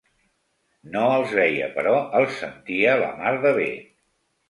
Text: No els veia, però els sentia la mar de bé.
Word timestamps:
No 0.95 1.03
els 1.17 1.35
veia, 1.41 1.69
però 1.77 1.93
els 2.23 2.35
sentia 2.43 2.99
la 3.07 3.15
mar 3.23 3.39
de 3.49 3.57
bé. 3.63 3.73